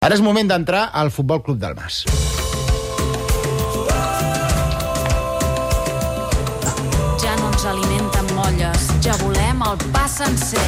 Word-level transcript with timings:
Ara 0.00 0.16
és 0.16 0.22
moment 0.24 0.48
d'entrar 0.48 0.86
al 0.96 1.10
Futbol 1.12 1.42
Club 1.44 1.58
del 1.60 1.74
Mas. 1.76 1.98
Ja 7.20 7.34
no 7.36 7.50
ens 7.50 7.66
alimenten 7.68 8.32
molles, 8.32 8.86
ja 9.04 9.18
volem 9.20 9.60
el 9.68 9.84
pa 9.92 10.06
sencer. 10.08 10.64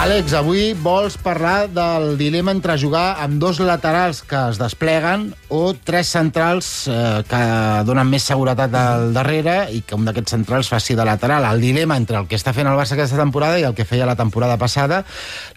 Àlex, 0.00 0.32
avui 0.40 0.72
vols 0.72 1.18
parlar 1.20 1.68
del 1.68 2.14
dilema 2.16 2.56
entre 2.56 2.78
jugar 2.80 3.18
amb 3.20 3.36
dos 3.44 3.60
laterals 3.60 4.22
que 4.24 4.40
es 4.54 4.56
despleguen 4.56 5.28
o 5.52 5.74
tres 5.76 6.08
centrals 6.16 6.88
eh, 6.88 7.20
que 7.28 7.44
donen 7.84 8.08
més 8.08 8.24
seguretat 8.24 8.72
al 8.72 9.10
darrere 9.12 9.66
i 9.68 9.84
que 9.84 10.00
un 10.00 10.08
d'aquests 10.08 10.38
centrals 10.38 10.72
faci 10.72 10.96
de 10.96 11.04
lateral. 11.04 11.44
El 11.44 11.60
dilema 11.60 12.00
entre 12.00 12.24
el 12.24 12.24
que 12.24 12.40
està 12.40 12.56
fent 12.56 12.72
el 12.72 12.80
Barça 12.80 12.96
aquesta 12.96 13.20
temporada 13.20 13.60
i 13.60 13.68
el 13.68 13.76
que 13.76 13.84
feia 13.84 14.08
la 14.08 14.16
temporada 14.16 14.56
passada. 14.56 15.04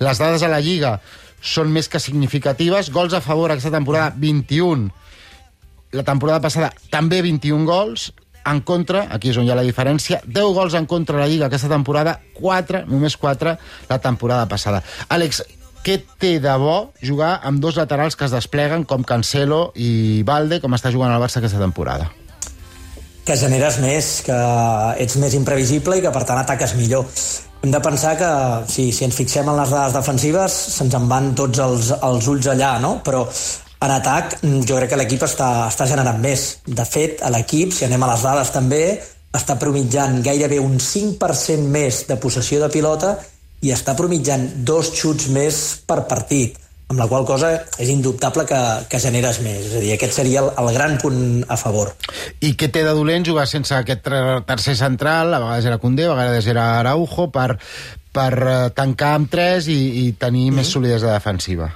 Les 0.04 0.20
dades 0.20 0.43
a 0.43 0.51
la 0.51 0.59
Lliga 0.59 0.97
són 1.43 1.71
més 1.75 1.89
que 1.91 1.99
significatives. 1.99 2.89
Gols 2.95 3.13
a 3.13 3.21
favor 3.21 3.51
aquesta 3.51 3.71
temporada, 3.73 4.13
21. 4.17 4.88
La 5.93 6.05
temporada 6.07 6.41
passada 6.41 6.71
també 6.89 7.21
21 7.21 7.67
gols. 7.67 8.11
En 8.47 8.59
contra, 8.67 9.05
aquí 9.15 9.29
és 9.31 9.38
on 9.39 9.45
hi 9.48 9.53
ha 9.53 9.55
la 9.55 9.63
diferència, 9.63 10.17
10 10.25 10.49
gols 10.55 10.73
en 10.75 10.84
contra 10.84 11.15
la 11.15 11.29
Lliga 11.31 11.45
aquesta 11.48 11.70
temporada, 11.71 12.17
4, 12.35 12.81
només 12.89 13.15
4, 13.15 13.53
la 13.87 13.99
temporada 14.03 14.49
passada. 14.51 14.81
Àlex, 15.07 15.39
què 15.84 15.95
té 16.20 16.34
de 16.43 16.55
bo 16.59 16.91
jugar 16.99 17.37
amb 17.48 17.63
dos 17.63 17.79
laterals 17.79 18.20
que 18.20 18.27
es 18.27 18.35
despleguen 18.35 18.84
com 18.84 19.07
Cancelo 19.07 19.70
i 19.79 20.25
Valde, 20.27 20.59
com 20.59 20.75
està 20.75 20.91
jugant 20.91 21.15
el 21.15 21.23
Barça 21.23 21.39
aquesta 21.39 21.63
temporada? 21.63 22.12
que 23.23 23.35
generes 23.39 23.79
més, 23.79 24.20
que 24.25 24.37
ets 24.99 25.15
més 25.21 25.35
imprevisible 25.37 25.98
i 25.98 26.03
que 26.03 26.12
per 26.12 26.25
tant 26.27 26.41
ataques 26.41 26.75
millor. 26.75 27.07
Hem 27.63 27.72
de 27.72 27.80
pensar 27.80 28.17
que 28.20 28.30
si, 28.67 28.90
si 28.91 29.05
ens 29.05 29.16
fixem 29.16 29.48
en 29.48 29.55
les 29.55 29.70
dades 29.71 29.94
defensives 29.95 30.55
se'ns 30.73 30.98
en 30.98 31.05
van 31.08 31.30
tots 31.31 31.62
els, 31.63 31.91
els 31.95 32.26
ulls 32.27 32.49
allà, 32.52 32.73
no? 32.84 32.98
però 33.05 33.21
en 33.23 33.94
atac 33.95 34.35
jo 34.44 34.76
crec 34.81 34.91
que 34.91 34.98
l'equip 34.99 35.23
està, 35.23 35.70
està 35.70 35.88
generant 35.88 36.20
més. 36.20 36.43
De 36.68 36.84
fet, 36.84 37.24
a 37.24 37.32
l'equip, 37.32 37.71
si 37.71 37.85
anem 37.87 38.04
a 38.04 38.10
les 38.12 38.26
dades 38.27 38.52
també, 38.52 38.82
està 39.32 39.55
promitjant 39.62 40.20
gairebé 40.26 40.60
un 40.60 40.76
5% 40.76 41.71
més 41.71 42.02
de 42.10 42.20
possessió 42.20 42.60
de 42.60 42.70
pilota 42.74 43.15
i 43.63 43.71
està 43.71 43.96
promitjant 43.96 44.43
dos 44.68 44.91
xuts 44.99 45.32
més 45.32 45.63
per 45.87 46.02
partit 46.12 46.59
amb 46.89 46.99
la 46.99 47.07
qual 47.07 47.26
cosa 47.26 47.49
és 47.81 47.89
indubtable 47.89 48.45
que, 48.45 48.59
que 48.89 48.99
generes 49.01 49.39
més. 49.41 49.65
És 49.70 49.77
a 49.77 49.84
dir, 49.84 49.93
aquest 49.95 50.20
seria 50.20 50.43
el, 50.43 50.51
el 50.62 50.71
gran 50.76 50.98
punt 51.01 51.43
a 51.48 51.57
favor. 51.57 51.93
I 52.43 52.53
què 52.59 52.70
té 52.70 52.84
de 52.85 52.93
dolent 52.93 53.25
jugar 53.25 53.48
sense 53.49 53.75
aquest 53.75 54.09
tercer 54.48 54.75
central, 54.79 55.34
a 55.34 55.41
vegades 55.41 55.70
era 55.71 55.79
Condé, 55.81 56.07
a 56.07 56.17
vegades 56.17 56.49
era 56.51 56.67
Araujo, 56.81 57.29
per, 57.34 57.55
per 58.13 58.34
eh, 58.34 58.57
tancar 58.75 59.15
amb 59.20 59.31
tres 59.31 59.70
i, 59.71 59.79
i 60.05 60.12
tenir 60.13 60.49
mm 60.49 60.53
-hmm. 60.53 60.62
més 60.62 60.75
solidesa 60.75 61.13
defensiva? 61.13 61.71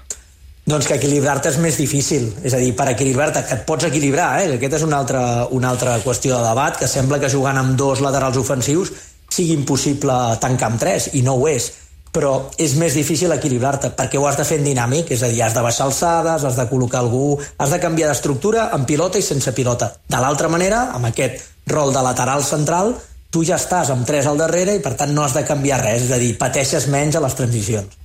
Doncs 0.67 0.87
que 0.87 0.97
equilibrar-te 0.99 1.49
és 1.49 1.57
més 1.63 1.77
difícil. 1.77 2.33
És 2.43 2.53
a 2.53 2.57
dir, 2.57 2.75
per 2.75 2.89
equilibrar-te, 2.91 3.43
que 3.47 3.55
et 3.55 3.65
pots 3.65 3.85
equilibrar, 3.85 4.41
eh? 4.41 4.55
Aquesta 4.55 4.75
és 4.75 4.83
una 4.83 4.97
altra, 4.97 5.47
una 5.49 5.69
altra 5.69 5.97
qüestió 6.03 6.35
de 6.35 6.43
debat, 6.43 6.77
que 6.77 6.87
sembla 6.87 7.19
que 7.19 7.29
jugant 7.29 7.57
amb 7.57 7.77
dos 7.77 8.01
laterals 8.01 8.37
ofensius 8.37 8.91
sigui 9.29 9.53
impossible 9.53 10.13
tancar 10.41 10.67
amb 10.67 10.79
tres, 10.79 11.09
i 11.13 11.21
no 11.21 11.35
ho 11.35 11.47
és 11.47 11.71
però 12.17 12.31
és 12.57 12.73
més 12.81 12.95
difícil 12.97 13.29
equilibrar-te 13.35 13.91
perquè 13.93 14.17
ho 14.17 14.25
has 14.25 14.39
de 14.39 14.45
fer 14.47 14.57
en 14.57 14.65
dinàmic, 14.65 15.11
és 15.13 15.21
a 15.21 15.29
dir, 15.29 15.43
has 15.45 15.53
de 15.53 15.61
baixar 15.61 15.85
alçades, 15.85 16.47
has 16.47 16.57
de 16.57 16.65
col·locar 16.71 17.03
algú, 17.03 17.37
has 17.37 17.69
de 17.69 17.77
canviar 17.83 18.09
d'estructura 18.09 18.71
amb 18.73 18.89
pilota 18.89 19.21
i 19.21 19.25
sense 19.25 19.53
pilota. 19.53 19.91
De 20.09 20.17
l'altra 20.23 20.49
manera, 20.49 20.87
amb 20.97 21.11
aquest 21.11 21.45
rol 21.69 21.93
de 21.93 22.01
lateral 22.01 22.41
central, 22.41 22.95
tu 23.29 23.43
ja 23.45 23.59
estàs 23.61 23.91
amb 23.93 24.07
tres 24.07 24.25
al 24.25 24.39
darrere 24.41 24.73
i 24.73 24.81
per 24.81 24.95
tant 24.97 25.13
no 25.13 25.21
has 25.21 25.35
de 25.37 25.45
canviar 25.45 25.77
res, 25.83 26.07
és 26.07 26.15
a 26.15 26.17
dir, 26.17 26.33
pateixes 26.41 26.87
menys 26.89 27.19
a 27.19 27.21
les 27.21 27.37
transicions. 27.37 27.97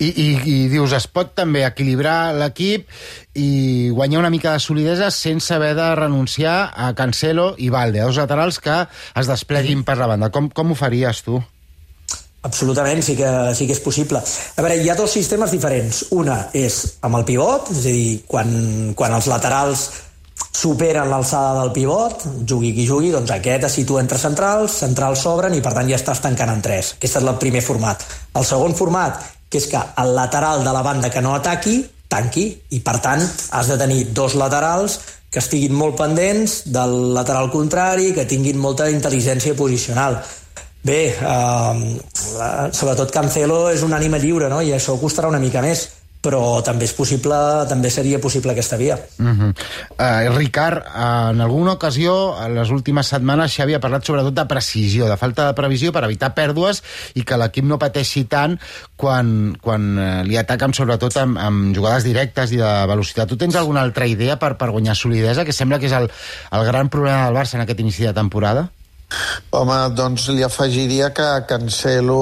I, 0.00 0.08
i, 0.08 0.26
i 0.48 0.56
dius, 0.72 0.94
es 0.96 1.06
pot 1.06 1.30
també 1.38 1.62
equilibrar 1.62 2.32
l'equip 2.34 2.88
i 3.38 3.92
guanyar 3.94 4.24
una 4.24 4.32
mica 4.34 4.56
de 4.56 4.64
solidesa 4.64 5.12
sense 5.14 5.54
haver 5.54 5.74
de 5.78 5.86
renunciar 5.94 6.56
a 6.74 6.90
Cancelo 6.98 7.52
i 7.58 7.68
Valde, 7.70 8.02
dos 8.02 8.18
laterals 8.18 8.58
que 8.64 8.80
es 8.88 9.30
despleguin 9.30 9.84
per 9.86 9.98
la 10.00 10.10
banda. 10.10 10.32
Com, 10.34 10.50
com 10.50 10.72
ho 10.72 10.78
faries 10.78 11.22
tu? 11.22 11.38
Absolutament, 12.46 13.02
sí 13.02 13.16
que, 13.18 13.28
sí 13.58 13.66
que 13.66 13.74
és 13.74 13.80
possible. 13.82 14.20
A 14.22 14.62
veure, 14.62 14.76
hi 14.78 14.88
ha 14.88 14.96
dos 14.98 15.10
sistemes 15.10 15.50
diferents. 15.50 16.04
Una 16.14 16.44
és 16.56 16.76
amb 17.02 17.18
el 17.18 17.26
pivot, 17.26 17.72
és 17.74 17.82
a 17.82 17.94
dir, 17.94 18.12
quan, 18.30 18.52
quan 18.98 19.16
els 19.16 19.26
laterals 19.30 19.88
superen 20.58 21.10
l'alçada 21.10 21.58
del 21.60 21.72
pivot, 21.74 22.22
jugui 22.48 22.72
qui 22.74 22.86
jugui, 22.86 23.10
doncs 23.14 23.30
aquest 23.34 23.66
es 23.68 23.76
situa 23.80 24.02
entre 24.02 24.18
centrals, 24.18 24.78
centrals 24.84 25.22
s'obren 25.26 25.54
i 25.54 25.62
per 25.62 25.74
tant 25.74 25.90
ja 25.90 25.98
estàs 25.98 26.22
tancant 26.22 26.54
en 26.54 26.62
tres. 26.62 26.94
Aquest 26.98 27.18
és 27.18 27.26
el 27.26 27.34
primer 27.42 27.62
format. 27.62 28.02
El 28.38 28.46
segon 28.46 28.74
format, 28.78 29.20
que 29.50 29.58
és 29.58 29.68
que 29.70 29.82
el 30.02 30.14
lateral 30.16 30.64
de 30.64 30.74
la 30.74 30.82
banda 30.86 31.10
que 31.10 31.22
no 31.24 31.34
ataqui, 31.34 31.80
tanqui, 32.08 32.48
i 32.74 32.80
per 32.80 32.98
tant 33.04 33.22
has 33.22 33.70
de 33.70 33.78
tenir 33.80 34.04
dos 34.16 34.34
laterals 34.38 34.98
que 35.30 35.42
estiguin 35.42 35.74
molt 35.76 35.98
pendents 35.98 36.62
del 36.72 37.14
lateral 37.14 37.50
contrari, 37.52 38.12
que 38.16 38.26
tinguin 38.28 38.58
molta 38.58 38.88
intel·ligència 38.90 39.56
posicional. 39.58 40.22
Bé, 40.82 41.00
eh, 41.10 42.70
sobretot 42.72 43.12
Cancelo 43.12 43.68
és 43.70 43.82
un 43.82 43.92
ànima 43.96 44.20
lliure, 44.22 44.48
no? 44.48 44.62
I 44.62 44.72
això 44.76 44.98
costarà 45.00 45.28
una 45.28 45.42
mica 45.42 45.62
més 45.64 45.88
però 46.18 46.60
també 46.66 46.86
és 46.88 46.92
possible, 46.96 47.36
també 47.70 47.90
seria 47.94 48.18
possible 48.18 48.52
aquesta 48.52 48.76
via. 48.76 48.96
Uh 49.18 49.26
-huh. 49.26 49.50
uh, 49.98 50.36
Ricard, 50.36 50.82
en 50.84 51.40
alguna 51.40 51.72
ocasió, 51.72 52.34
en 52.44 52.54
les 52.54 52.70
últimes 52.70 53.06
setmanes, 53.06 53.54
Xavi 53.54 53.74
ha 53.74 53.80
parlat 53.80 54.04
sobretot 54.04 54.34
de 54.34 54.46
precisió, 54.46 55.06
de 55.08 55.16
falta 55.16 55.46
de 55.46 55.54
previsió 55.54 55.92
per 55.92 56.04
evitar 56.04 56.34
pèrdues 56.34 56.82
i 57.14 57.22
que 57.22 57.36
l'equip 57.36 57.64
no 57.64 57.78
pateixi 57.78 58.24
tant 58.24 58.58
quan, 58.96 59.56
quan 59.60 59.98
uh, 59.98 60.22
li 60.24 60.36
ataquen 60.36 60.74
sobretot 60.74 61.16
amb, 61.16 61.38
amb 61.38 61.76
jugades 61.76 62.04
directes 62.04 62.52
i 62.52 62.56
de 62.56 62.86
velocitat. 62.86 63.28
Tu 63.28 63.36
tens 63.36 63.54
alguna 63.54 63.80
altra 63.80 64.06
idea 64.06 64.38
per, 64.38 64.56
per 64.56 64.70
guanyar 64.70 64.96
solidesa, 64.96 65.44
que 65.44 65.52
sembla 65.52 65.78
que 65.78 65.86
és 65.86 65.92
el, 65.92 66.10
el 66.50 66.64
gran 66.64 66.88
problema 66.88 67.26
del 67.26 67.36
Barça 67.36 67.54
en 67.54 67.60
aquest 67.60 67.80
inici 67.80 68.02
de 68.02 68.12
temporada? 68.12 68.70
Home, 69.50 69.76
doncs 69.96 70.28
li 70.36 70.44
afegiria 70.44 71.08
que 71.16 71.26
Cancelo 71.48 72.20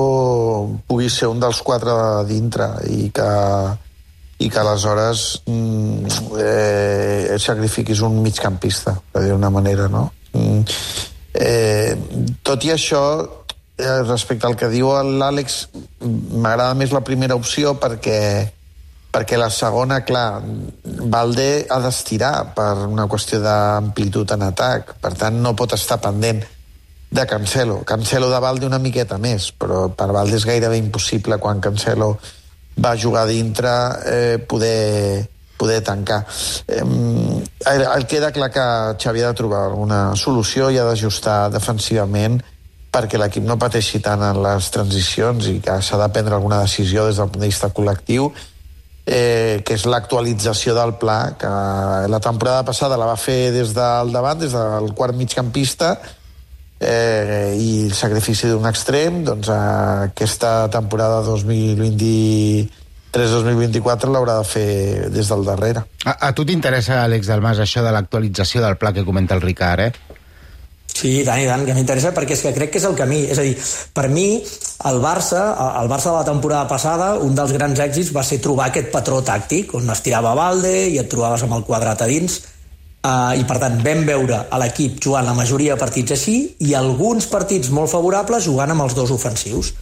pugui 0.86 1.10
ser 1.10 1.26
un 1.26 1.42
dels 1.42 1.58
quatre 1.66 1.90
de 1.90 2.28
dintre 2.28 2.68
i 2.86 3.08
que, 3.14 3.30
i 4.38 4.50
que 4.52 4.60
aleshores 4.62 5.24
mm, 5.50 6.12
eh, 6.38 7.34
sacrifiquis 7.42 8.04
un 8.06 8.20
migcampista, 8.22 8.94
per 9.10 9.24
dir-ho 9.26 9.50
manera, 9.50 9.88
no? 9.90 10.06
Mm, 10.32 10.62
eh, 11.34 11.96
tot 12.46 12.64
i 12.64 12.70
això, 12.76 13.02
eh, 13.76 14.02
respecte 14.06 14.46
al 14.46 14.54
que 14.54 14.70
diu 14.70 14.94
l'Àlex, 14.94 15.64
m'agrada 16.06 16.74
més 16.78 16.94
la 16.94 17.02
primera 17.02 17.34
opció 17.34 17.74
perquè 17.82 18.20
perquè 19.16 19.38
la 19.40 19.48
segona, 19.48 20.02
clar, 20.04 20.42
Valde 21.08 21.64
ha 21.72 21.78
d'estirar 21.80 22.52
per 22.52 22.84
una 22.84 23.06
qüestió 23.08 23.40
d'amplitud 23.40 24.34
en 24.36 24.44
atac, 24.44 24.92
per 25.00 25.14
tant 25.16 25.40
no 25.40 25.54
pot 25.56 25.72
estar 25.72 25.96
pendent 26.04 26.42
de 27.16 27.26
Cancelo. 27.26 27.82
Cancelo 27.84 28.28
de 28.30 28.38
Valde 28.38 28.66
una 28.68 28.78
miqueta 28.78 29.16
més, 29.16 29.48
però 29.56 29.86
per 29.88 30.10
Valde 30.12 30.36
és 30.36 30.44
gairebé 30.44 30.76
impossible 30.76 31.38
quan 31.40 31.62
Cancelo 31.64 32.10
va 32.84 32.92
jugar 33.00 33.24
dintre 33.26 33.72
eh, 34.04 34.36
poder, 34.38 35.24
poder 35.56 35.80
tancar. 35.80 36.26
Eh, 36.68 36.84
el 37.72 38.04
queda 38.06 38.32
clar 38.36 38.50
que 38.52 38.66
Xavi 39.00 39.24
ha 39.24 39.32
de 39.32 39.38
trobar 39.40 39.70
una 39.72 40.02
solució 40.14 40.68
i 40.68 40.76
ha 40.76 40.84
d'ajustar 40.84 41.48
defensivament 41.54 42.36
perquè 42.92 43.18
l'equip 43.20 43.48
no 43.48 43.56
pateixi 43.60 44.02
tant 44.04 44.20
en 44.24 44.42
les 44.44 44.68
transicions 44.72 45.48
i 45.48 45.56
que 45.64 45.80
s'ha 45.80 45.98
de 46.00 46.10
prendre 46.12 46.36
alguna 46.36 46.60
decisió 46.60 47.08
des 47.08 47.16
del 47.16 47.32
punt 47.32 47.42
de 47.44 47.50
vista 47.50 47.72
col·lectiu 47.72 48.28
eh, 49.06 49.62
que 49.64 49.76
és 49.76 49.88
l'actualització 49.88 50.76
del 50.76 50.94
pla 51.00 51.18
que 51.40 51.50
la 52.12 52.20
temporada 52.20 52.64
passada 52.68 53.00
la 53.00 53.08
va 53.08 53.16
fer 53.16 53.52
des 53.56 53.72
del 53.76 54.12
davant, 54.12 54.40
des 54.40 54.52
del 54.52 54.92
quart 54.98 55.16
migcampista 55.16 55.96
eh, 56.80 57.54
i 57.58 57.84
el 57.86 57.94
sacrifici 57.96 58.48
d'un 58.50 58.66
extrem 58.68 59.24
doncs 59.26 59.48
aquesta 59.52 60.68
temporada 60.72 61.22
2023-2024 61.28 64.10
l'haurà 64.12 64.34
de 64.40 64.44
fer 64.48 65.10
des 65.12 65.28
del 65.32 65.44
darrere. 65.46 65.80
A, 66.04 66.12
a 66.28 66.30
tu 66.36 66.44
t'interessa, 66.44 67.02
Àlex 67.04 67.26
Dalmas, 67.30 67.58
això 67.62 67.80
de 67.84 67.92
l'actualització 67.94 68.58
del 68.64 68.76
pla 68.80 68.90
que 68.92 69.06
comenta 69.06 69.34
el 69.34 69.42
Ricard, 69.44 69.80
eh? 69.88 69.92
Sí, 70.96 71.20
i 71.20 71.24
tant, 71.26 71.40
i 71.42 71.44
tant, 71.44 71.60
que 71.66 71.74
m'interessa 71.76 72.14
perquè 72.16 72.32
és 72.32 72.40
que 72.40 72.54
crec 72.56 72.70
que 72.72 72.80
és 72.80 72.86
el 72.88 72.96
camí. 72.96 73.28
És 73.28 73.36
a 73.36 73.44
dir, 73.44 73.52
per 73.92 74.08
mi, 74.08 74.40
el 74.88 74.96
Barça, 75.02 75.52
el 75.82 75.88
Barça 75.92 76.08
de 76.08 76.16
la 76.16 76.24
temporada 76.24 76.64
passada, 76.70 77.20
un 77.20 77.36
dels 77.36 77.52
grans 77.52 77.76
èxits 77.84 78.14
va 78.16 78.24
ser 78.24 78.40
trobar 78.40 78.70
aquest 78.70 78.88
patró 78.94 79.20
tàctic, 79.20 79.74
on 79.76 79.84
es 79.92 80.00
tirava 80.00 80.32
a 80.32 80.38
Valde 80.38 80.88
i 80.88 80.96
et 81.02 81.10
trobaves 81.12 81.44
amb 81.44 81.52
el 81.58 81.66
quadrat 81.68 82.00
a 82.00 82.08
dins, 82.08 82.40
Uh, 83.06 83.36
I 83.38 83.44
per 83.46 83.60
tant 83.62 83.76
vam 83.84 84.00
veure 84.08 84.38
a 84.50 84.58
l'equip 84.58 84.96
jugant 85.04 85.26
la 85.28 85.34
majoria 85.36 85.76
de 85.76 85.78
partits 85.78 86.14
així 86.16 86.36
i 86.66 86.72
alguns 86.74 87.28
partits 87.30 87.70
molt 87.70 87.92
favorables 87.92 88.48
jugant 88.48 88.72
amb 88.72 88.82
els 88.82 88.96
dos 88.98 89.12
ofensius. 89.14 89.74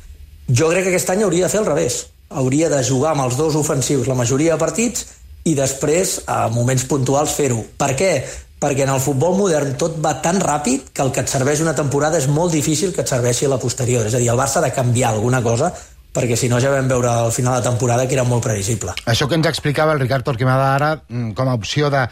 Jo 0.51 0.69
crec 0.69 0.85
que 0.85 0.93
aquest 0.93 1.13
any 1.15 1.23
hauria 1.25 1.47
de 1.47 1.53
fer 1.53 1.63
al 1.63 1.71
revés. 1.71 2.03
Hauria 2.29 2.69
de 2.69 2.83
jugar 2.85 3.15
amb 3.15 3.25
els 3.25 3.39
dos 3.39 3.57
ofensius 3.57 4.11
la 4.11 4.19
majoria 4.19 4.59
de 4.59 4.61
partits 4.61 5.07
i 5.49 5.55
després, 5.57 6.19
a 6.29 6.51
moments 6.53 6.85
puntuals, 6.91 7.33
fer-ho. 7.39 7.63
Per 7.81 7.91
què? 7.97 8.13
Perquè 8.61 8.85
en 8.85 8.93
el 8.93 9.01
futbol 9.01 9.39
modern 9.39 9.73
tot 9.81 9.97
va 10.05 10.19
tan 10.25 10.43
ràpid 10.43 10.93
que 10.93 11.05
el 11.07 11.15
que 11.15 11.25
et 11.25 11.33
serveix 11.33 11.65
una 11.65 11.77
temporada 11.79 12.21
és 12.21 12.29
molt 12.29 12.53
difícil 12.53 12.93
que 12.93 13.07
et 13.07 13.13
serveixi 13.15 13.49
la 13.49 13.61
posterior. 13.63 14.05
És 14.05 14.19
a 14.19 14.21
dir, 14.21 14.29
el 14.33 14.41
Barça 14.41 14.61
ha 14.61 14.67
de 14.67 14.75
canviar 14.77 15.15
alguna 15.15 15.41
cosa 15.45 15.73
perquè 16.15 16.37
si 16.39 16.49
no 16.49 16.61
ja 16.63 16.71
vam 16.71 16.87
veure 16.87 17.11
al 17.11 17.33
final 17.35 17.57
de 17.59 17.67
temporada 17.67 18.07
que 18.07 18.15
era 18.15 18.25
molt 18.25 18.45
previsible. 18.45 18.95
Això 19.11 19.27
que 19.27 19.35
ens 19.35 19.49
explicava 19.51 19.97
el 19.97 20.01
Ricard 20.05 20.25
Torquemada 20.25 20.69
ara, 20.77 20.91
mm, 21.09 21.33
com 21.35 21.49
a 21.49 21.57
opció 21.59 21.91
de 21.91 22.05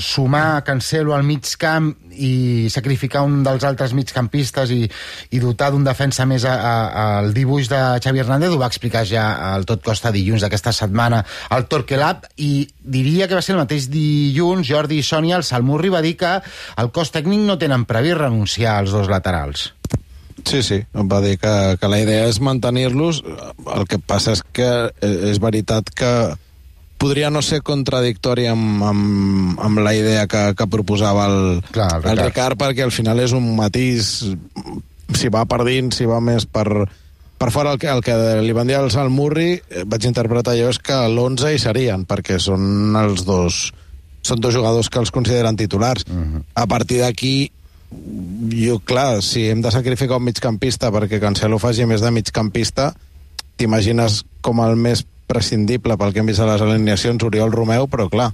sumar 0.00 0.62
Cancelo 0.64 1.14
al 1.14 1.24
mig 1.24 1.48
camp 1.58 1.90
i 2.14 2.68
sacrificar 2.70 3.24
un 3.26 3.42
dels 3.46 3.64
altres 3.66 3.94
migcampistes 3.96 4.70
i, 4.74 4.82
i 5.34 5.42
dotar 5.42 5.70
d'un 5.74 5.84
defensa 5.86 6.26
més 6.28 6.46
al 6.46 7.32
dibuix 7.36 7.68
de 7.70 7.80
Xavi 8.04 8.22
Hernández 8.22 8.54
ho 8.54 8.60
va 8.60 8.70
explicar 8.70 9.04
ja 9.08 9.26
al 9.52 9.66
tot 9.68 9.82
costa 9.84 10.12
dilluns 10.14 10.44
d'aquesta 10.44 10.72
setmana 10.72 11.24
al 11.50 11.66
Torquelab 11.70 12.28
i 12.36 12.66
diria 12.78 13.28
que 13.28 13.38
va 13.38 13.42
ser 13.42 13.56
el 13.56 13.62
mateix 13.64 13.88
dilluns 13.92 14.68
Jordi 14.68 15.00
i 15.00 15.06
Sònia, 15.06 15.38
el 15.40 15.46
Salmurri 15.46 15.92
va 15.92 16.04
dir 16.04 16.16
que 16.20 16.38
el 16.78 16.92
cos 16.94 17.12
tècnic 17.14 17.44
no 17.44 17.58
tenen 17.58 17.88
previst 17.88 18.22
renunciar 18.22 18.78
als 18.78 18.94
dos 18.94 19.10
laterals 19.10 19.70
Sí, 20.44 20.62
sí, 20.62 20.82
va 20.92 21.20
dir 21.24 21.38
que, 21.38 21.52
que 21.80 21.88
la 21.88 22.00
idea 22.02 22.26
és 22.28 22.40
mantenir-los. 22.42 23.22
El 23.76 23.86
que 23.88 24.00
passa 24.02 24.34
és 24.34 24.42
que 24.52 24.70
eh, 24.90 25.12
és 25.30 25.40
veritat 25.40 25.88
que 25.96 26.10
podria 27.04 27.28
no 27.28 27.42
ser 27.44 27.60
contradictori 27.60 28.46
amb, 28.48 28.82
amb, 28.88 29.60
amb 29.60 29.84
la 29.84 29.92
idea 29.96 30.24
que, 30.30 30.54
que 30.56 30.70
proposava 30.72 31.28
el, 31.28 31.62
Clar, 31.68 31.90
el 32.00 32.00
el, 32.00 32.02
Ricard. 32.08 32.24
Ricard, 32.24 32.60
perquè 32.62 32.86
al 32.86 32.94
final 32.94 33.20
és 33.20 33.34
un 33.36 33.50
matís, 33.58 34.14
si 35.12 35.32
va 35.32 35.44
per 35.48 35.60
dins, 35.68 36.00
si 36.00 36.08
va 36.08 36.22
més 36.24 36.48
per, 36.48 36.64
per 37.36 37.50
fora, 37.52 37.74
el 37.74 37.82
que, 37.82 37.90
el 37.92 38.00
que 38.06 38.16
li 38.40 38.56
van 38.56 38.70
dir 38.70 38.78
al 38.78 38.88
Salmurri, 38.94 39.50
eh, 39.58 39.84
vaig 39.84 40.08
interpretar 40.08 40.56
jo, 40.56 40.72
és 40.72 40.80
que 40.80 40.96
l'11 41.10 41.52
hi 41.52 41.60
serien, 41.60 42.08
perquè 42.08 42.40
són 42.40 42.96
els 42.96 43.26
dos 43.28 43.66
són 44.24 44.40
dos 44.40 44.54
jugadors 44.56 44.88
que 44.88 45.02
els 45.02 45.12
consideren 45.12 45.58
titulars. 45.60 46.06
A 46.56 46.64
partir 46.64 47.02
d'aquí, 47.02 47.50
jo, 48.48 48.78
clar, 48.80 49.20
si 49.20 49.50
hem 49.52 49.60
de 49.60 49.72
sacrificar 49.74 50.16
un 50.16 50.24
migcampista 50.30 50.88
perquè 50.94 51.20
Cancelo 51.20 51.60
faci 51.60 51.84
més 51.84 52.00
de 52.00 52.08
migcampista, 52.16 52.94
t'imagines 53.60 54.22
com 54.40 54.64
el 54.64 54.80
més 54.80 55.04
prescindible 55.26 55.96
pel 56.00 56.12
que 56.12 56.22
hem 56.22 56.30
vist 56.30 56.42
a 56.44 56.48
les 56.48 56.62
alineacions 56.64 57.22
Oriol 57.26 57.52
Romeu, 57.52 57.86
però 57.90 58.08
clar, 58.12 58.30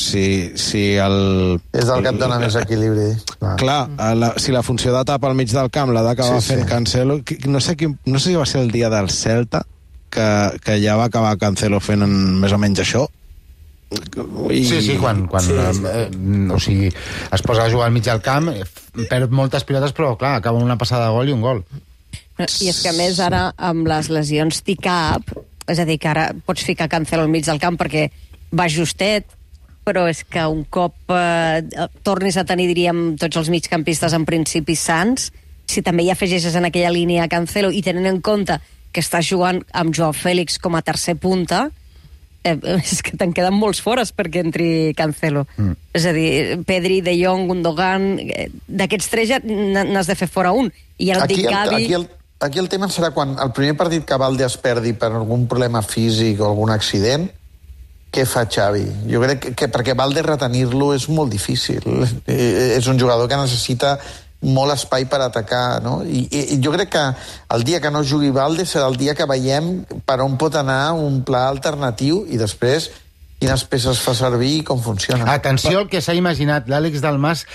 si, 0.00 0.52
si 0.56 0.82
el... 0.96 1.60
És 1.76 1.88
el 1.90 2.02
que 2.04 2.12
et 2.12 2.20
dona 2.20 2.38
més 2.40 2.56
equilibri. 2.56 3.10
Clar. 3.36 3.56
Clar, 3.60 3.80
la, 4.16 4.32
si 4.40 4.54
la 4.54 4.62
funció 4.64 4.94
de 4.94 5.02
tapa 5.08 5.28
al 5.28 5.36
mig 5.38 5.52
del 5.52 5.70
camp 5.74 5.92
l'ha 5.92 6.04
d'acabar 6.06 6.40
Sí, 6.40 6.54
fent 6.54 6.64
sí. 6.64 6.68
Cancelo, 6.70 7.20
no 7.50 7.60
sé, 7.60 7.76
quin, 7.76 7.98
no 8.06 8.18
sé 8.18 8.30
si 8.30 8.38
va 8.38 8.46
ser 8.48 8.62
el 8.64 8.70
dia 8.72 8.90
del 8.92 9.10
Celta, 9.12 9.64
que, 10.10 10.28
que 10.64 10.78
ja 10.82 10.96
va 10.98 11.10
acabar 11.10 11.36
Cancelo 11.38 11.80
fent 11.84 12.06
en, 12.06 12.14
més 12.40 12.54
o 12.54 12.60
menys 12.60 12.84
això. 12.86 13.06
I, 13.90 14.62
Sí, 14.64 14.80
sí, 14.86 14.96
quan, 15.02 15.24
quan 15.26 15.42
Sí, 15.42 15.52
sí, 15.52 15.82
sí. 15.82 15.86
Eh, 15.90 16.48
o 16.54 16.58
sigui, 16.62 16.90
es 17.34 17.42
posa 17.42 17.66
a 17.66 17.70
jugar 17.70 17.88
al 17.90 17.94
mig 17.94 18.06
del 18.06 18.22
camp, 18.22 18.52
eh, 18.54 18.64
perd 19.10 19.34
moltes 19.34 19.66
pilotes, 19.66 19.94
però 19.96 20.14
clar, 20.18 20.36
acaba 20.38 20.62
una 20.62 20.78
passada 20.78 21.08
de 21.08 21.16
gol 21.18 21.28
i 21.30 21.34
un 21.34 21.42
gol. 21.42 21.64
I 22.40 22.70
és 22.70 22.78
que, 22.80 22.88
a 22.88 22.96
més, 22.96 23.18
ara, 23.20 23.50
amb 23.58 23.84
les 23.90 24.08
lesions 24.08 24.62
TICAP, 24.64 25.34
és 25.70 25.80
a 25.80 25.86
dir, 25.88 25.98
que 26.02 26.10
ara 26.10 26.30
pots 26.46 26.64
ficar 26.66 26.88
Cancelo 26.90 27.24
al 27.24 27.32
mig 27.32 27.46
del 27.46 27.60
camp 27.62 27.78
perquè 27.80 28.08
va 28.56 28.68
justet, 28.68 29.26
però 29.86 30.06
és 30.10 30.22
que 30.28 30.42
un 30.46 30.64
cop 30.70 31.14
eh, 31.14 31.62
tornis 32.06 32.36
a 32.36 32.44
tenir, 32.46 32.68
diríem, 32.70 33.14
tots 33.20 33.40
els 33.40 33.50
migcampistes 33.52 34.14
en 34.16 34.26
principi 34.28 34.76
sants, 34.76 35.30
si 35.70 35.82
també 35.86 36.04
hi 36.04 36.12
afegeixes 36.12 36.56
en 36.58 36.66
aquella 36.68 36.92
línia 36.94 37.28
Cancelo 37.30 37.70
i 37.70 37.82
tenint 37.86 38.10
en 38.10 38.20
compte 38.20 38.58
que 38.90 39.02
estàs 39.02 39.28
jugant 39.28 39.62
amb 39.72 39.94
Joao 39.94 40.14
Fèlix 40.16 40.58
com 40.58 40.74
a 40.74 40.82
tercer 40.82 41.14
punta, 41.22 41.68
eh, 42.42 42.56
és 42.82 43.02
que 43.06 43.16
te'n 43.18 43.34
queden 43.36 43.56
molts 43.56 43.82
fores 43.84 44.12
perquè 44.16 44.44
entri 44.44 44.70
Cancelo. 44.98 45.46
Mm. 45.56 45.76
És 45.94 46.06
a 46.06 46.14
dir, 46.16 46.30
Pedri, 46.66 47.00
De 47.06 47.14
Jong, 47.18 47.46
Gundogan... 47.50 48.12
eh, 48.26 48.48
D'aquests 48.66 49.12
tres 49.12 49.30
ja 49.30 49.40
n'has 49.44 50.10
de 50.10 50.18
fer 50.18 50.28
fora 50.30 50.52
un. 50.56 50.72
I 50.98 51.12
ara 51.14 51.26
Aquí 51.26 51.38
dic 51.38 51.46
el, 51.46 51.54
Gavi... 51.54 51.84
aquí, 51.84 51.94
el, 51.98 52.08
aquí 52.40 52.58
el 52.58 52.68
tema 52.72 52.88
serà 52.88 53.12
quan 53.14 53.36
el 53.38 53.52
primer 53.56 53.76
partit 53.78 54.06
que 54.08 54.18
Valde 54.20 54.46
es 54.46 54.56
perdi 54.60 54.94
per 54.96 55.12
algun 55.12 55.46
problema 55.48 55.82
físic 55.84 56.40
o 56.40 56.48
algun 56.48 56.72
accident, 56.74 57.28
què 58.10 58.24
fa 58.26 58.46
Xavi? 58.50 58.86
Jo 59.10 59.20
crec 59.22 59.44
que, 59.44 59.52
que 59.54 59.68
perquè 59.70 59.94
Valde 59.98 60.24
retenir-lo 60.26 60.90
és 60.96 61.06
molt 61.12 61.30
difícil. 61.30 61.84
Eh, 62.26 62.74
és 62.78 62.88
un 62.90 62.98
jugador 62.98 63.30
que 63.30 63.38
necessita 63.38 63.98
molt 64.40 64.72
espai 64.72 65.04
per 65.04 65.20
atacar, 65.20 65.82
no? 65.84 66.00
I, 66.02 66.24
I 66.56 66.58
jo 66.64 66.72
crec 66.72 66.90
que 66.94 67.04
el 67.54 67.64
dia 67.68 67.80
que 67.84 67.92
no 67.92 68.02
jugui 68.02 68.32
Valde 68.34 68.64
serà 68.66 68.88
el 68.88 68.96
dia 68.98 69.14
que 69.14 69.28
veiem 69.28 69.84
per 70.08 70.18
on 70.24 70.38
pot 70.40 70.56
anar 70.56 70.96
un 70.96 71.20
pla 71.28 71.44
alternatiu 71.52 72.24
i 72.26 72.40
després 72.40 72.88
quines 73.40 73.62
peces 73.68 74.00
fa 74.04 74.14
servir 74.16 74.50
i 74.58 74.64
com 74.66 74.80
funciona. 74.84 75.28
Atenció 75.32 75.84
al 75.84 75.88
que 75.92 76.02
s'ha 76.04 76.16
imaginat 76.16 76.68
l'Àlex 76.68 77.04
Dalmas 77.04 77.46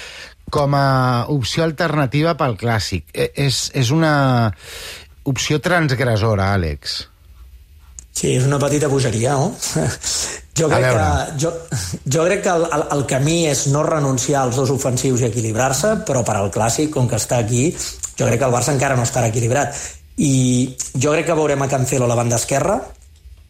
com 0.52 0.76
a 0.78 1.26
opció 1.34 1.66
alternativa 1.66 2.36
pel 2.38 2.56
clàssic. 2.60 3.10
Eh, 3.14 3.32
És, 3.48 3.70
és 3.74 3.92
una 3.92 4.52
opció 5.26 5.60
transgressora, 5.60 6.54
Àlex. 6.54 7.02
Sí, 8.16 8.32
és 8.38 8.46
una 8.48 8.60
petita 8.62 8.88
bogeria, 8.88 9.36
no? 9.36 9.54
Jo 10.56 10.70
crec, 10.72 10.86
que, 10.88 11.40
jo, 11.42 11.50
jo 12.08 12.22
crec 12.24 12.46
que 12.46 12.52
el, 12.54 12.62
el, 12.72 12.84
el 12.96 13.02
camí 13.10 13.42
és 13.50 13.66
no 13.74 13.82
renunciar 13.84 14.46
als 14.46 14.56
dos 14.56 14.70
ofensius 14.72 15.20
i 15.20 15.26
equilibrar-se, 15.28 15.90
però 16.08 16.22
per 16.24 16.38
al 16.40 16.48
clàssic, 16.48 16.94
com 16.94 17.10
que 17.12 17.20
està 17.20 17.42
aquí, 17.44 17.66
jo 18.16 18.24
crec 18.24 18.40
que 18.40 18.48
el 18.48 18.56
Barça 18.56 18.72
encara 18.72 18.96
no 18.96 19.04
estarà 19.04 19.28
equilibrat. 19.28 19.76
I 20.16 20.78
jo 20.96 21.12
crec 21.12 21.28
que 21.28 21.36
veurem 21.36 21.66
a 21.66 21.68
Cancelo 21.68 22.08
a 22.08 22.12
la 22.14 22.16
banda 22.16 22.40
esquerra, 22.40 22.78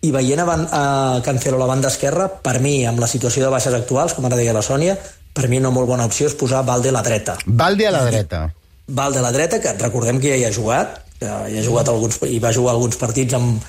i 0.02 0.10
veient 0.16 0.42
a, 0.42 0.48
a 0.50 1.22
Cancelo 1.22 1.60
a 1.60 1.62
la 1.62 1.70
banda 1.70 1.94
esquerra, 1.94 2.26
per 2.42 2.58
mi, 2.66 2.80
amb 2.90 3.06
la 3.06 3.12
situació 3.12 3.46
de 3.46 3.54
baixes 3.54 3.78
actuals, 3.78 4.18
com 4.18 4.26
ara 4.26 4.42
deia 4.42 4.58
la 4.58 4.66
Sònia, 4.66 4.98
per 5.36 5.50
mi 5.52 5.60
una 5.60 5.74
molt 5.76 5.90
bona 5.90 6.08
opció 6.08 6.30
és 6.30 6.36
posar 6.40 6.64
Valde 6.68 6.94
a 6.94 6.96
la 6.96 7.04
dreta. 7.04 7.36
Valde 7.46 7.90
a 7.90 7.92
la 7.92 8.06
dreta. 8.08 8.46
Valde 8.88 9.20
a 9.20 9.26
la 9.26 9.34
dreta, 9.36 9.60
que 9.60 9.74
recordem 9.82 10.22
que 10.24 10.32
ja 10.32 10.38
hi 10.40 10.46
ha 10.48 10.54
jugat, 10.56 11.02
que 11.20 11.28
ja 11.28 11.60
ha 11.60 11.66
jugat 11.66 11.92
alguns, 11.92 12.22
i 12.30 12.40
va 12.40 12.54
jugar 12.56 12.76
alguns 12.76 12.96
partits 13.02 13.36
amb, 13.36 13.66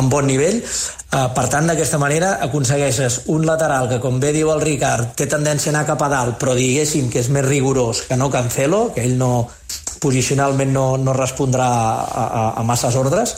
amb 0.00 0.12
bon 0.12 0.26
nivell. 0.30 0.60
Uh, 1.10 1.26
per 1.36 1.46
tant, 1.52 1.68
d'aquesta 1.68 1.98
manera 2.00 2.36
aconsegueixes 2.46 3.24
un 3.34 3.44
lateral 3.46 3.90
que, 3.90 4.00
com 4.00 4.20
bé 4.22 4.32
diu 4.36 4.52
el 4.54 4.62
Ricard, 4.64 5.12
té 5.18 5.26
tendència 5.28 5.72
a 5.72 5.74
anar 5.74 5.86
cap 5.88 6.06
a 6.06 6.10
dalt, 6.12 6.38
però 6.40 6.54
diguéssim 6.56 7.10
que 7.12 7.20
és 7.20 7.28
més 7.34 7.44
rigorós 7.44 8.06
que 8.08 8.16
no 8.16 8.30
Cancelo, 8.32 8.86
que 8.94 9.04
ell 9.04 9.18
no 9.20 9.48
posicionalment 10.00 10.72
no, 10.72 10.86
no 10.96 11.12
respondrà 11.12 11.66
a, 11.68 12.24
a, 12.24 12.44
a 12.62 12.64
masses 12.64 12.96
ordres, 12.96 13.34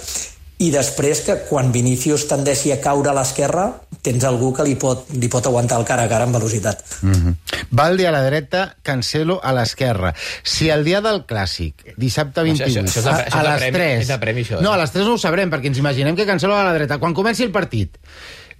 i 0.62 0.68
després 0.70 1.22
que 1.26 1.34
quan 1.48 1.72
Vinícius 1.74 2.28
tendeixi 2.30 2.70
a 2.74 2.78
caure 2.82 3.10
a 3.10 3.14
l'esquerra 3.16 3.64
tens 4.02 4.24
algú 4.26 4.50
que 4.54 4.64
li 4.66 4.74
pot, 4.78 5.08
li 5.14 5.28
pot 5.30 5.46
aguantar 5.46 5.78
el 5.80 5.86
cara 5.86 6.04
a 6.06 6.10
cara 6.10 6.24
amb 6.26 6.34
velocitat. 6.34 6.82
Mm 7.02 7.12
-hmm. 7.12 7.34
Valde 7.70 8.06
a 8.06 8.10
la 8.10 8.22
dreta, 8.22 8.76
Cancelo 8.82 9.40
a 9.42 9.52
l'esquerra. 9.52 10.14
Si 10.42 10.68
el 10.68 10.84
dia 10.84 11.00
del 11.00 11.24
Clàssic, 11.26 11.94
dissabte 11.96 12.42
28, 12.42 12.80
Això- 12.80 13.00
això 13.00 13.08
a, 13.08 13.12
això 13.12 13.26
és 13.26 13.34
a 13.34 13.42
de 13.42 13.48
les 13.48 13.60
premi- 13.62 13.72
3... 13.72 14.00
és 14.02 14.08
de 14.08 14.18
premi, 14.18 14.40
això, 14.42 14.58
eh? 14.58 14.62
No, 14.62 14.72
a 14.72 14.76
les 14.76 14.90
3 14.90 15.04
no 15.06 15.14
ho 15.14 15.18
sabrem, 15.18 15.50
perquè 15.50 15.66
ens 15.66 15.78
imaginem 15.78 16.16
que 16.16 16.26
Cancelo 16.26 16.54
va 16.54 16.62
a 16.62 16.64
la 16.64 16.74
dreta. 16.74 16.98
Quan 16.98 17.14
comenci 17.14 17.42
el 17.42 17.50
partit, 17.50 17.96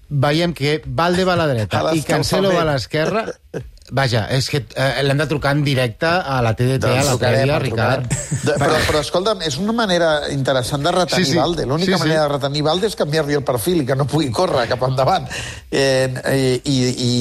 veiem 0.09 0.53
que 0.55 0.83
Valde 0.87 1.25
va 1.25 1.33
a 1.35 1.37
la 1.37 1.47
dreta 1.47 1.91
A 1.91 1.95
i 1.95 2.03
Cancelo 2.03 2.53
va 2.53 2.63
a 2.63 2.73
l'esquerra... 2.75 3.27
Vaja, 3.93 4.23
és 4.33 4.47
que 4.49 4.63
eh, 4.73 5.03
l'hem 5.05 5.19
de 5.21 5.27
trucar 5.29 5.51
en 5.53 5.61
directe 5.67 6.09
a 6.09 6.39
la 6.41 6.55
TDT, 6.57 6.89
a 6.89 7.03
la 7.05 7.17
prèvia, 7.21 7.43
el 7.59 7.61
Ricard. 7.61 8.07
De, 8.43 8.55
però, 8.57 8.79
però 8.87 9.03
escolta'm, 9.05 9.43
és 9.45 9.59
una 9.61 9.75
manera 9.77 10.31
interessant 10.33 10.81
de 10.87 10.95
retenir 10.97 11.27
Sí, 11.27 11.35
sí. 11.35 11.39
Valde. 11.39 11.67
L'única 11.69 11.93
Sí, 11.93 11.99
sí. 11.99 12.07
manera 12.07 12.23
de 12.23 12.31
retenir 12.33 12.63
Valde 12.65 12.89
és 12.89 12.97
canviar-li 12.97 13.37
el 13.37 13.45
perfil 13.45 13.83
i 13.83 13.87
que 13.91 13.97
no 13.99 14.07
pugui 14.09 14.31
córrer 14.33 14.65
cap 14.71 14.87
endavant. 14.89 15.29
Eh, 15.71 16.09
I 16.33 16.73
i, 16.73 16.79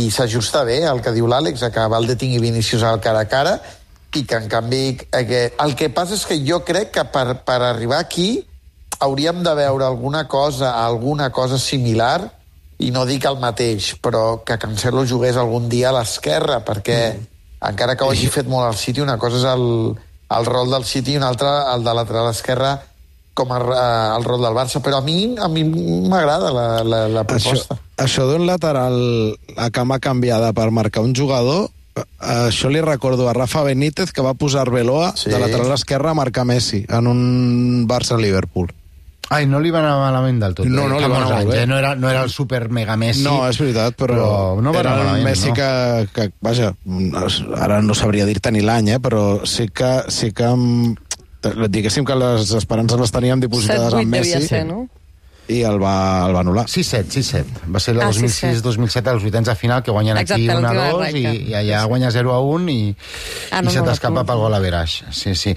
i 0.08 0.12
s'ajusta 0.16 0.64
bé 0.64 0.80
el 0.88 1.04
que 1.04 1.12
diu 1.12 1.28
l'Àlex, 1.28 1.68
que 1.76 1.88
Valde 1.92 2.16
tingui 2.16 2.40
Vinícius 2.40 2.88
al 2.88 3.02
cara 3.04 3.26
a 3.26 3.28
cara 3.28 3.58
i 4.16 4.24
que, 4.24 4.40
en 4.40 4.48
canvi... 4.52 4.86
Eh, 5.12 5.26
que, 5.28 5.42
el 5.60 5.76
que 5.76 5.92
passa 5.92 6.16
és 6.16 6.24
que 6.28 6.40
jo 6.48 6.64
crec 6.68 6.96
que 6.96 7.04
per, 7.12 7.42
per 7.44 7.60
arribar 7.68 8.00
aquí 8.00 8.46
hauríem 9.02 9.44
de 9.44 9.54
veure 9.60 9.84
alguna 9.88 10.28
cosa, 10.28 10.86
alguna 10.86 11.32
cosa 11.36 11.60
similar 11.60 12.32
i 12.82 12.92
no 12.94 13.06
dic 13.06 13.26
el 13.30 13.38
mateix, 13.42 13.94
però 14.02 14.42
que 14.46 14.58
Cancelo 14.62 15.06
jugués 15.08 15.38
algun 15.38 15.68
dia 15.70 15.90
a 15.92 15.96
l'esquerra, 16.00 16.62
perquè 16.66 17.00
mm. 17.14 17.28
encara 17.70 17.96
que 17.96 18.06
ho 18.08 18.12
hagi 18.14 18.30
fet 18.34 18.48
molt 18.50 18.68
al 18.70 18.78
City, 18.80 19.02
una 19.04 19.18
cosa 19.22 19.38
és 19.42 19.48
el, 19.52 19.66
el 20.38 20.48
rol 20.50 20.72
del 20.74 20.86
City 20.90 21.14
i 21.16 21.20
una 21.22 21.30
altra 21.34 21.74
el 21.76 21.84
de 21.86 21.94
lateral 21.94 22.32
esquerra 22.32 22.80
com 23.34 23.52
a, 23.56 23.60
eh, 23.64 24.08
el 24.18 24.26
rol 24.28 24.42
del 24.44 24.56
Barça, 24.58 24.82
però 24.84 24.98
a 25.00 25.06
mi 25.06 25.36
a 25.40 25.48
mi 25.48 25.64
m'agrada 25.64 26.50
la, 26.52 26.66
la, 26.84 27.04
la 27.08 27.22
Això, 27.24 27.30
proposta. 27.54 27.78
això 27.98 28.26
d'un 28.28 28.44
lateral 28.50 28.98
a 29.56 29.70
cama 29.72 30.00
canviada 30.04 30.52
per 30.54 30.68
marcar 30.76 31.06
un 31.06 31.14
jugador, 31.16 31.70
eh, 31.96 32.04
això 32.50 32.68
li 32.74 32.82
recordo 32.84 33.30
a 33.30 33.34
Rafa 33.38 33.64
Benítez, 33.64 34.12
que 34.12 34.26
va 34.26 34.34
posar 34.34 34.66
Arbeloa 34.66 35.14
Sí. 35.16 35.30
de 35.30 35.40
lateral 35.40 35.72
esquerre 35.78 36.10
a 36.10 36.14
marcar 36.18 36.46
Messi 36.46 36.86
en 36.90 37.08
un 37.08 37.88
Barça-Liverpool. 37.88 38.74
Ai, 39.32 39.46
no 39.48 39.62
li 39.64 39.70
va 39.72 39.80
anar 39.80 39.94
malament 40.02 40.42
del 40.44 40.54
tot. 40.58 40.66
No, 40.68 40.90
no 40.92 40.98
eh? 40.98 41.00
li 41.00 41.06
Fa 41.06 41.10
va 41.10 41.18
anar 41.22 41.28
molt 41.30 41.38
anys, 41.40 41.50
bé. 41.54 41.62
eh? 41.64 41.68
No 41.72 41.78
era, 41.80 41.94
no 41.96 42.10
era 42.12 42.24
el 42.28 42.30
super 42.34 42.66
mega 42.70 42.98
Messi. 43.00 43.24
No, 43.24 43.38
és 43.48 43.58
veritat, 43.62 43.96
però, 43.96 44.18
però 44.20 44.62
no 44.66 44.74
va 44.76 44.82
era 44.84 44.92
anar 44.92 45.02
el 45.06 45.08
malament, 45.08 45.30
Messi 45.30 45.48
no? 45.50 45.56
que, 45.56 45.70
que, 46.18 46.30
vaja, 46.44 46.74
ara 47.64 47.82
no 47.82 47.96
sabria 47.96 48.26
dir-te 48.28 48.52
ni 48.52 48.62
l'any, 48.66 48.92
eh, 48.98 49.00
però 49.00 49.46
sí 49.48 49.70
que, 49.72 49.92
sí 50.12 50.34
que 50.36 50.50
mm, 50.52 50.96
diguéssim 51.72 52.06
que 52.06 52.16
les 52.20 52.52
esperances 52.60 53.00
les 53.00 53.12
teníem 53.16 53.40
dipositades 53.40 53.94
7-8 53.94 54.02
en 54.04 54.10
Messi 54.18 54.34
devia 54.36 54.48
ser, 54.50 54.66
no? 54.68 54.88
i 55.52 55.64
el 55.68 55.82
va, 55.82 56.28
el 56.30 56.36
va 56.36 56.42
anul·lar. 56.46 56.64
6-7, 56.70 57.10
6-7. 57.12 57.66
Va 57.74 57.80
ser 57.84 57.92
la 57.98 58.06
Ah, 58.06 58.12
2006-2007 58.14 59.10
als 59.12 59.24
vuitens 59.26 59.48
de 59.50 59.56
final, 59.60 59.82
que 59.84 59.92
guanyen 59.92 60.16
Exacte, 60.22 60.46
aquí 60.48 60.62
1-2 60.64 60.78
l'última 60.78 61.34
i, 61.34 61.42
i 61.50 61.56
allà 61.60 61.82
guanya 61.92 62.12
0-1 62.14 62.70
i, 62.72 62.96
Ah, 63.52 63.60
i 63.60 63.66
no 63.66 63.74
se 63.74 63.82
me'n 63.82 63.90
t'escapa 63.90 64.24
pel 64.24 64.40
gol 64.46 64.54
a 64.56 64.60
Veraix. 64.64 64.94
Sí, 65.12 65.34
sí. 65.36 65.50